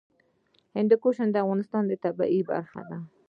[0.75, 2.97] هندوکش د افغانستان د طبیعت برخه ده.